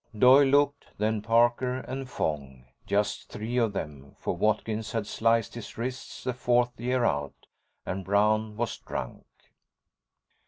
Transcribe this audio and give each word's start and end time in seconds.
Doyle 0.17 0.47
looked, 0.47 0.85
then 0.97 1.21
Parker 1.21 1.75
and 1.77 2.09
Fong. 2.09 2.65
Just 2.87 3.29
three 3.29 3.57
of 3.57 3.73
them, 3.73 4.15
for 4.17 4.35
Watkins 4.35 4.93
had 4.93 5.05
sliced 5.05 5.53
his 5.53 5.77
wrists 5.77 6.23
the 6.23 6.33
fourth 6.33 6.71
year 6.79 7.05
out. 7.05 7.45
And 7.85 8.03
Brown 8.03 8.57
was 8.57 8.75
drunk. 8.79 9.27